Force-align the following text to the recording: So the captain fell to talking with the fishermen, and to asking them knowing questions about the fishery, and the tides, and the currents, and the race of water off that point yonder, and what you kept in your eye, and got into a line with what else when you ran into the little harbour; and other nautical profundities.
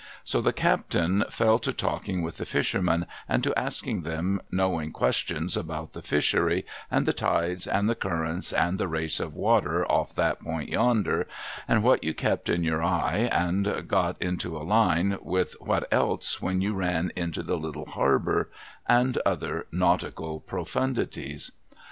So 0.23 0.41
the 0.41 0.51
captain 0.51 1.23
fell 1.29 1.59
to 1.59 1.71
talking 1.71 2.23
with 2.23 2.37
the 2.37 2.45
fishermen, 2.47 3.05
and 3.29 3.43
to 3.43 3.53
asking 3.55 4.01
them 4.01 4.41
knowing 4.51 4.91
questions 4.91 5.55
about 5.55 5.93
the 5.93 6.01
fishery, 6.01 6.65
and 6.89 7.05
the 7.05 7.13
tides, 7.13 7.67
and 7.67 7.87
the 7.87 7.93
currents, 7.93 8.51
and 8.51 8.79
the 8.79 8.87
race 8.87 9.19
of 9.19 9.35
water 9.35 9.85
off 9.85 10.15
that 10.15 10.39
point 10.39 10.69
yonder, 10.69 11.27
and 11.67 11.83
what 11.83 12.03
you 12.03 12.15
kept 12.15 12.49
in 12.49 12.63
your 12.63 12.83
eye, 12.83 13.29
and 13.31 13.87
got 13.87 14.19
into 14.19 14.57
a 14.57 14.65
line 14.65 15.19
with 15.21 15.51
what 15.61 15.87
else 15.93 16.41
when 16.41 16.61
you 16.61 16.73
ran 16.73 17.11
into 17.15 17.43
the 17.43 17.59
little 17.59 17.85
harbour; 17.85 18.49
and 18.87 19.19
other 19.23 19.67
nautical 19.71 20.39
profundities. 20.39 21.51